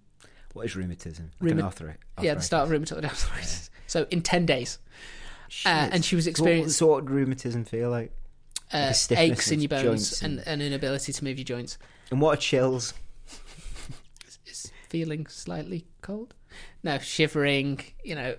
[0.53, 1.31] What is rheumatism?
[1.41, 3.69] Like Rheuma- arthri- Yeah, the start of rheumatoid arthritis.
[3.87, 4.79] So in 10 days.
[5.65, 8.11] Uh, and she was experiencing So what would rheumatism feel like?
[8.73, 11.77] uh, aches in your bones and, and- and an inability to move your joints.
[12.11, 12.93] And what are chills?
[14.47, 16.33] Is feeling slightly cold?
[16.83, 18.35] No, shivering, you know.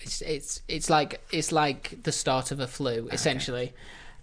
[0.00, 3.72] It's it's it's like it's like the start of a flu essentially.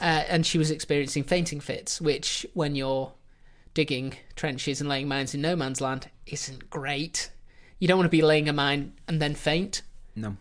[0.01, 3.11] Uh, and she was experiencing fainting fits, which when you're
[3.73, 7.29] digging trenches and laying mines in no man's land isn't great.
[7.79, 9.81] You don't want to be laying a mine and then faint.
[10.15, 10.35] No.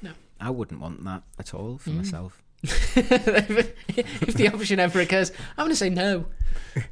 [0.00, 0.12] No.
[0.40, 1.96] I wouldn't want that at all for Mm.
[1.98, 2.42] myself.
[2.64, 6.26] if the option ever occurs, I'm going to say no.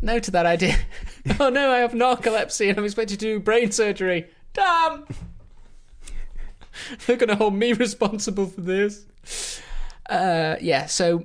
[0.03, 0.77] No to that idea.
[1.41, 4.27] oh no, I have narcolepsy and I'm expected to do brain surgery.
[4.53, 5.07] Damn!
[7.07, 9.05] They're going to hold me responsible for this.
[10.09, 11.25] Uh, yeah, so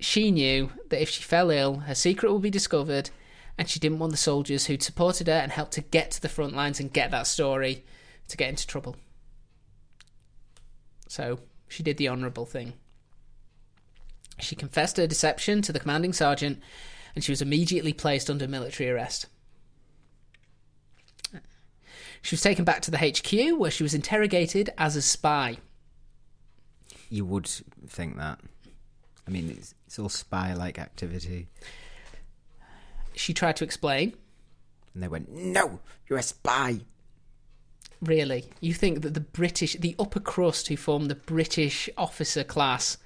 [0.00, 3.10] she knew that if she fell ill, her secret would be discovered,
[3.56, 6.28] and she didn't want the soldiers who'd supported her and helped to get to the
[6.28, 7.84] front lines and get that story
[8.28, 8.96] to get into trouble.
[11.08, 11.38] So
[11.68, 12.74] she did the honourable thing.
[14.40, 16.60] She confessed her deception to the commanding sergeant,
[17.14, 19.26] and she was immediately placed under military arrest.
[22.22, 25.58] She was taken back to the HQ, where she was interrogated as a spy.
[27.10, 27.46] You would
[27.86, 28.40] think that.
[29.28, 31.48] I mean, it's, it's all spy-like activity.
[33.14, 34.14] She tried to explain.
[34.92, 36.80] And they went, "No, you're a spy."
[38.00, 42.98] Really, you think that the British, the upper crust who form the British officer class,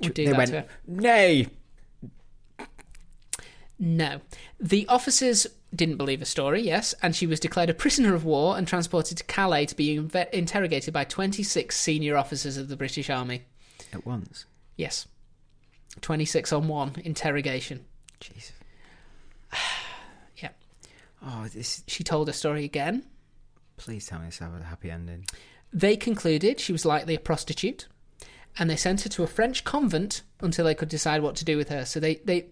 [0.00, 0.68] would do they that went, to her?
[0.86, 1.48] "Nay."
[3.78, 4.20] No.
[4.58, 8.56] The officers didn't believe her story, yes, and she was declared a prisoner of war
[8.56, 13.08] and transported to Calais to be inve- interrogated by 26 senior officers of the British
[13.08, 13.44] Army.
[13.92, 14.46] At once.
[14.76, 15.06] Yes.
[16.00, 17.84] 26 on one interrogation.
[18.20, 18.52] Jesus.
[21.24, 21.82] Oh, this.
[21.86, 23.04] She told her story again.
[23.76, 25.24] Please tell me this have a happy ending.
[25.72, 27.86] They concluded she was likely a prostitute,
[28.58, 31.56] and they sent her to a French convent until they could decide what to do
[31.56, 31.84] with her.
[31.84, 32.46] So they they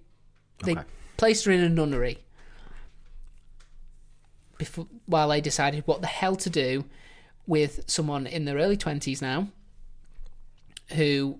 [0.64, 0.82] they Okay.
[1.16, 2.18] placed her in a nunnery
[4.58, 6.84] before while they decided what the hell to do
[7.46, 9.48] with someone in their early twenties now
[10.94, 11.38] who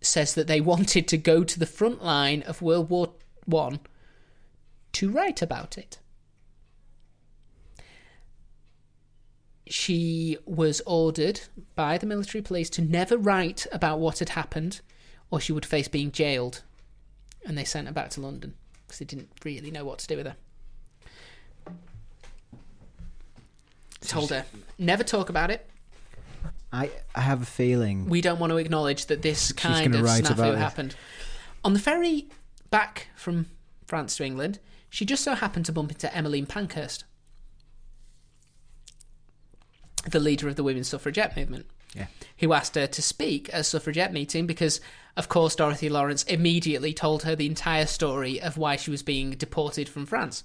[0.00, 3.12] says that they wanted to go to the front line of World War
[3.44, 3.80] One
[4.92, 5.98] to write about it.
[9.70, 11.40] She was ordered
[11.74, 14.80] by the military police to never write about what had happened
[15.30, 16.62] or she would face being jailed.
[17.46, 18.54] And they sent her back to London
[18.86, 20.36] because they didn't really know what to do with her.
[24.00, 24.44] told her,
[24.78, 25.68] never talk about it.
[26.72, 28.08] I I have a feeling.
[28.08, 30.94] We don't want to acknowledge that this kind of snafu happened.
[31.64, 32.28] On the ferry
[32.70, 33.46] back from
[33.86, 37.04] France to England, she just so happened to bump into Emmeline Pankhurst,
[40.08, 41.66] the leader of the women's suffragette movement.
[41.92, 42.06] Yeah.
[42.38, 44.80] who asked her to speak at a suffragette meeting because,
[45.16, 49.32] of course, Dorothy Lawrence immediately told her the entire story of why she was being
[49.32, 50.44] deported from France.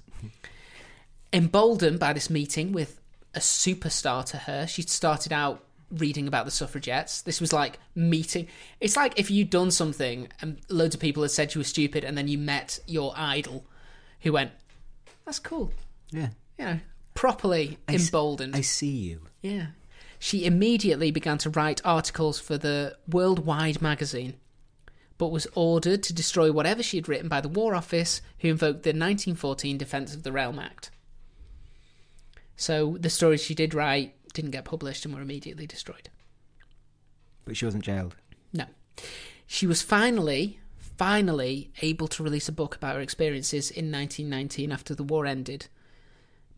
[1.32, 3.00] Emboldened by this meeting with
[3.36, 7.22] a superstar to her, she started out reading about the suffragettes.
[7.22, 8.48] This was like meeting.
[8.80, 12.04] It's like if you'd done something and loads of people had said you were stupid,
[12.04, 13.66] and then you met your idol
[14.22, 14.52] who went,
[15.26, 15.72] That's cool.
[16.12, 16.30] Yeah.
[16.58, 16.80] You know,
[17.16, 18.56] properly I s- emboldened.
[18.56, 19.22] I see you.
[19.42, 19.68] Yeah.
[20.20, 24.36] She immediately began to write articles for the Worldwide magazine,
[25.18, 28.84] but was ordered to destroy whatever she had written by the War Office, who invoked
[28.84, 30.92] the 1914 Defence of the Realm Act.
[32.56, 36.10] So the stories she did write didn't get published and were immediately destroyed.
[37.44, 38.16] But she wasn't jailed.
[38.54, 38.66] No.
[39.46, 44.96] She was finally, finally able to release a book about her experiences in 1919 after
[44.96, 45.68] the war ended.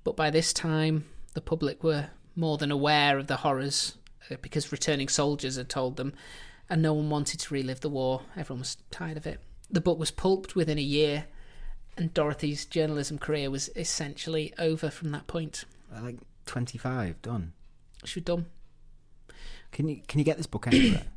[0.08, 3.98] But by this time, the public were more than aware of the horrors
[4.32, 6.14] uh, because returning soldiers had told them,
[6.70, 8.22] and no one wanted to relive the war.
[8.38, 9.42] Everyone was tired of it.
[9.70, 11.26] The book was pulped within a year,
[11.98, 15.66] and Dorothy's journalism career was essentially over from that point.
[16.02, 17.52] Like twenty five done.
[18.06, 18.46] She was done.
[19.74, 21.04] Can you can you get this book anywhere?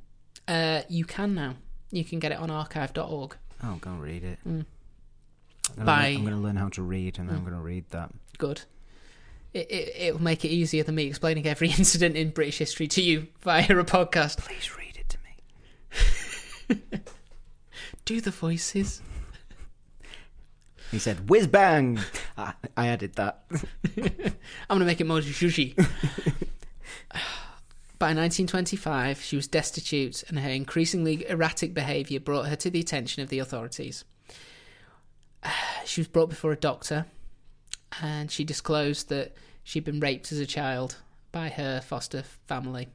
[0.49, 1.55] Uh, you can now.
[1.93, 3.37] You can get it on archive.org.
[3.63, 4.41] oh, go read it.
[4.45, 4.65] Mm.
[5.69, 7.45] I'm gonna, By- learn, I'm going to learn how to read, and I'm Mm.
[7.45, 8.11] going to read that.
[8.37, 8.63] good.
[9.53, 13.03] It, it, it'll make it easier than me explaining every incident in British history to
[13.03, 14.39] you via a podcast.
[14.39, 15.19] Please read it to
[16.79, 17.01] me.
[18.05, 19.03] Do the voices.
[20.91, 22.01] He said, "Whiz bang!"
[22.37, 23.45] I, I added that.
[23.53, 24.35] I'm
[24.69, 25.77] going to make it more zhuzhy.
[27.99, 33.23] By 1925, she was destitute, and her increasingly erratic behaviour brought her to the attention
[33.23, 34.05] of the authorities.
[35.87, 37.07] She was brought before a doctor,
[38.01, 40.97] and she disclosed that she'd been raped as a child
[41.33, 42.89] by her foster family,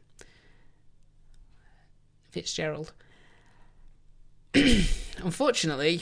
[2.31, 2.91] Fitzgerald.
[4.53, 6.01] Unfortunately,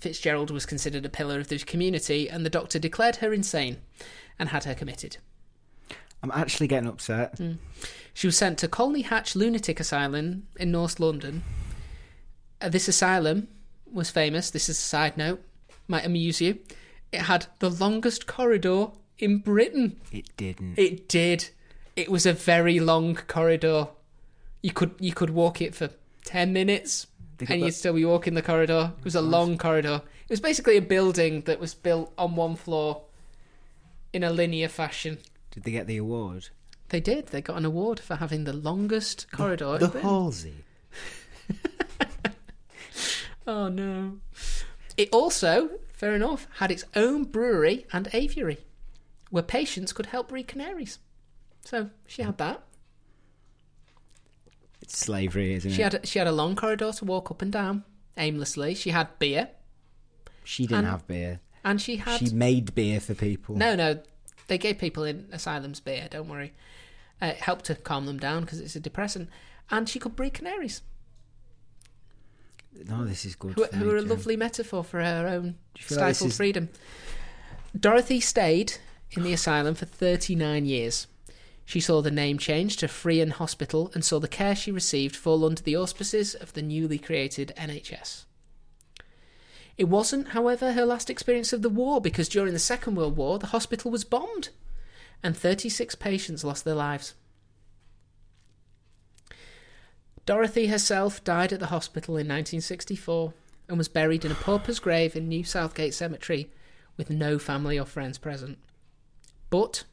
[0.00, 3.78] Fitzgerald was considered a pillar of the community, and the doctor declared her insane
[4.38, 5.18] and had her committed.
[6.22, 7.38] I'm actually getting upset.
[8.12, 11.42] She was sent to Colney Hatch Lunatic Asylum in North London.
[12.60, 13.48] Uh, this asylum
[13.92, 14.50] was famous.
[14.50, 15.42] This is a side note,
[15.86, 16.58] might amuse you.
[17.12, 20.00] It had the longest corridor in Britain.
[20.12, 20.78] It didn't.
[20.78, 21.50] It did.
[21.96, 23.88] It was a very long corridor.
[24.62, 25.90] You could you could walk it for
[26.24, 27.06] ten minutes,
[27.48, 28.92] and you'd still be walking the corridor.
[28.98, 30.02] It was a long corridor.
[30.28, 33.02] It was basically a building that was built on one floor
[34.12, 35.18] in a linear fashion.
[35.50, 36.50] Did they get the award?
[36.90, 37.28] They did.
[37.28, 39.78] They got an award for having the longest corridor.
[39.78, 40.08] The Britain.
[40.08, 40.64] Halsey.
[43.46, 44.18] Oh no.
[44.98, 48.58] It also, fair enough, had its own brewery and aviary
[49.30, 51.00] where patients could help breed canaries.
[51.64, 52.62] So she had that.
[54.80, 55.92] It's slavery, isn't She it?
[55.92, 57.84] had she had a long corridor to walk up and down
[58.16, 58.74] aimlessly.
[58.74, 59.50] She had beer
[60.44, 61.40] she didn't and- have beer.
[61.64, 63.56] and she had She made beer for people.
[63.56, 64.00] no no.
[64.46, 66.08] They gave people in asylums beer.
[66.10, 66.54] Don't worry.
[67.20, 69.28] Uh, it helped to calm them down because it's a depressant.
[69.70, 70.80] And she could breed canaries,
[72.88, 73.54] No, this is good.
[73.54, 76.68] who, who are a lovely metaphor for her own feel like stifled is- freedom.
[77.78, 78.74] Dorothy stayed
[79.12, 81.06] in the asylum for 39 years.
[81.64, 85.44] She saw the name change to Friern Hospital and saw the care she received fall
[85.44, 88.24] under the auspices of the newly created NHS.
[89.76, 93.38] It wasn't, however, her last experience of the war because during the Second World War
[93.38, 94.48] the hospital was bombed
[95.22, 97.14] and 36 patients lost their lives.
[100.28, 103.32] Dorothy herself died at the hospital in 1964
[103.66, 106.50] and was buried in a pauper's grave in New Southgate Cemetery
[106.98, 108.58] with no family or friends present.
[109.48, 109.84] But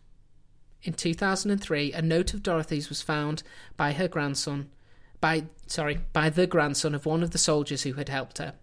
[0.83, 3.43] in 2003, a note of Dorothy's was found
[3.77, 4.71] by her grandson,
[5.21, 8.55] by sorry, by the grandson of one of the soldiers who had helped her,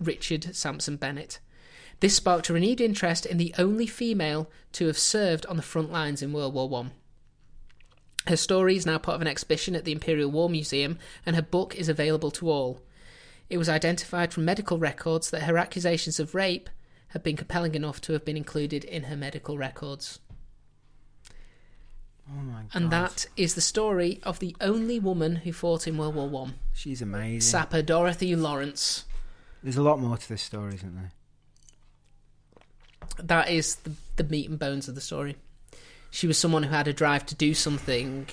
[0.00, 1.40] Richard Sampson Bennett.
[2.00, 5.92] This sparked a renewed interest in the only female to have served on the front
[5.92, 6.92] lines in World War One.
[8.28, 11.42] Her story is now part of an exhibition at the Imperial War Museum, and her
[11.42, 12.82] book is available to all.
[13.48, 16.68] It was identified from medical records that her accusations of rape
[17.08, 20.18] had been compelling enough to have been included in her medical records.
[22.30, 22.70] Oh my god.
[22.74, 26.56] And that is the story of the only woman who fought in World War One,
[26.74, 27.40] She's amazing.
[27.40, 29.06] Sapper Dorothy Lawrence.
[29.62, 31.12] There's a lot more to this story, isn't there?
[33.20, 35.36] That is the, the meat and bones of the story.
[36.10, 38.26] She was someone who had a drive to do something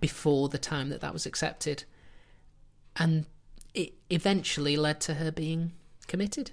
[0.00, 1.84] before the time that that was accepted,
[2.96, 3.26] and
[3.74, 5.72] it eventually led to her being
[6.06, 6.50] committed.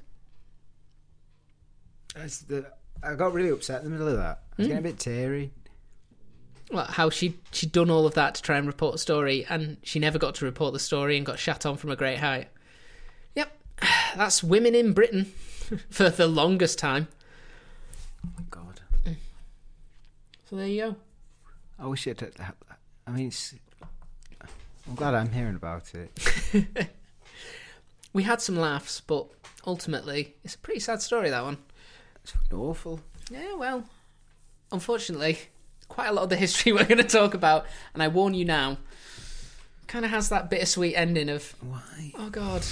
[2.48, 2.66] The,
[3.04, 4.40] I got really upset in the middle of that.
[4.54, 4.72] I was Hmm.
[4.74, 5.52] getting a bit teary.
[6.72, 9.78] Well, how she she'd done all of that to try and report a story, and
[9.84, 12.48] she never got to report the story and got shat on from a great height.
[13.36, 13.52] Yep,
[14.16, 15.26] that's women in Britain
[15.90, 17.08] for the longest time.
[18.26, 18.65] Oh my god.
[20.56, 20.96] So there you go.
[21.82, 22.22] Oh, I wish it.
[22.22, 22.54] Had.
[23.06, 23.54] I mean, it's,
[24.88, 26.90] I'm glad I'm hearing about it.
[28.14, 29.28] We had some laughs, but
[29.68, 31.30] ultimately, it's a pretty sad story.
[31.30, 31.58] That one.
[32.24, 33.02] It's awful.
[33.30, 33.84] Yeah, well,
[34.72, 35.40] unfortunately,
[35.90, 38.46] quite a lot of the history we're going to talk about, and I warn you
[38.46, 38.78] now,
[39.88, 42.14] kind of has that bittersweet ending of, Why?
[42.18, 42.64] oh god.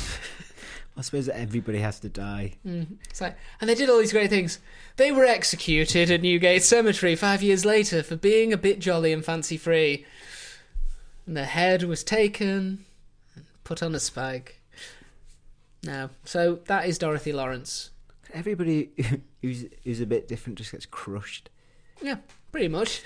[0.95, 2.53] I suppose that everybody has to die.
[2.65, 2.97] Mm.
[3.09, 4.59] It's like, and they did all these great things.
[4.97, 9.25] They were executed at Newgate Cemetery five years later for being a bit jolly and
[9.25, 10.05] fancy free.
[11.25, 12.85] And their head was taken
[13.35, 14.61] and put on a spike.
[15.83, 16.09] No.
[16.25, 17.89] So that is Dorothy Lawrence.
[18.31, 18.91] Everybody
[19.41, 21.49] who's who's a bit different just gets crushed.
[22.01, 22.17] Yeah,
[22.51, 23.01] pretty much.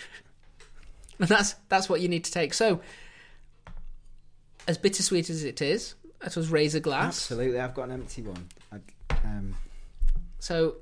[1.20, 2.54] And that's that's what you need to take.
[2.54, 2.82] So
[4.68, 7.08] as bittersweet as it is, us raise a glass.
[7.32, 8.48] Absolutely, I've got an empty one.
[8.72, 8.78] I,
[9.24, 9.56] um,
[10.40, 10.78] So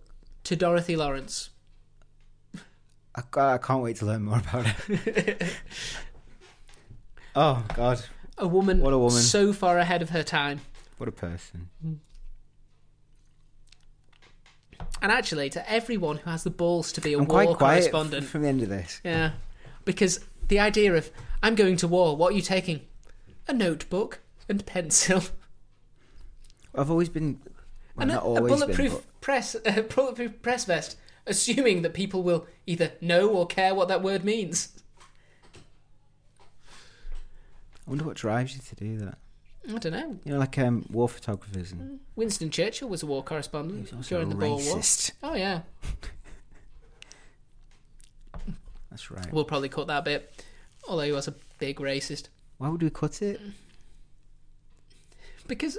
[0.46, 1.50] to Dorothy Lawrence.
[3.16, 3.22] I,
[3.54, 5.44] I can't wait to learn more about it.
[7.36, 8.04] oh God,
[8.38, 9.22] A woman, What a woman.
[9.22, 10.62] so far ahead of her time.
[10.98, 11.70] what a person!
[15.02, 17.80] And actually, to everyone who has the balls to be a I'm war quite quiet
[17.92, 19.02] correspondent, from the end of this.
[19.04, 19.32] yeah,
[19.84, 21.12] because the idea of
[21.44, 22.82] I'm going to war, what are you taking?
[23.48, 25.24] A notebook and pencil
[26.78, 27.40] I've always been,
[27.96, 31.94] well, and a, not a bulletproof been, but press, a bulletproof press vest, assuming that
[31.94, 34.70] people will either know or care what that word means.
[37.88, 39.18] I wonder what drives you to do that.
[39.68, 40.20] I don't know.
[40.24, 44.36] You know, like um, war photographers and Winston Churchill was a war correspondent during the
[44.36, 44.82] Boer War.
[45.24, 45.62] Oh yeah,
[48.92, 49.32] That's right.
[49.34, 50.44] we'll probably cut that bit.
[50.88, 52.28] Although he was a big racist.
[52.60, 53.42] Why would we cut it?
[55.48, 55.78] Because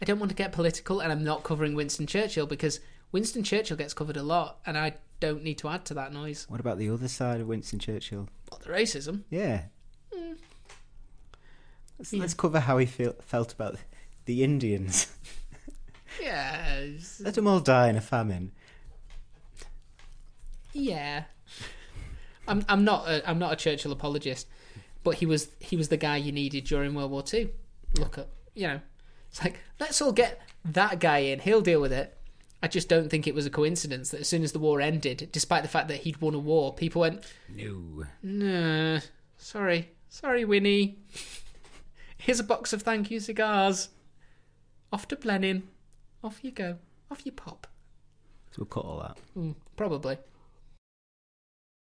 [0.00, 2.80] I don't want to get political and I'm not covering Winston Churchill because
[3.12, 6.46] Winston Churchill gets covered a lot and I don't need to add to that noise.
[6.48, 8.28] What about the other side of Winston Churchill?
[8.50, 9.22] What the racism?
[9.30, 9.62] Yeah.
[10.14, 10.32] Hmm.
[11.98, 12.20] Let's, Yeah.
[12.20, 13.76] let's cover how he feel, felt about
[14.26, 15.06] the Indians.
[16.20, 17.20] yes.
[17.24, 18.52] Let them all die in a famine.
[20.72, 21.24] Yeah.
[22.48, 24.46] I'm I'm not a, I'm not a Churchill apologist,
[25.02, 27.50] but he was he was the guy you needed during World War Two.
[27.98, 28.80] Look at you know,
[29.30, 31.40] it's like let's all get that guy in.
[31.40, 32.16] He'll deal with it.
[32.62, 35.28] I just don't think it was a coincidence that as soon as the war ended,
[35.30, 37.22] despite the fact that he'd won a war, people went,
[37.54, 38.04] No.
[38.22, 39.00] No,
[39.36, 40.98] sorry, sorry, Winnie.
[42.18, 43.90] Here's a box of thank you cigars.
[44.92, 45.68] Off to Blenheim.
[46.24, 46.78] Off you go.
[47.10, 47.66] Off you pop.
[48.50, 49.18] So we'll cut all that.
[49.36, 50.16] Mm, probably.